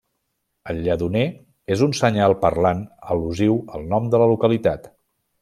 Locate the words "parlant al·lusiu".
2.47-3.61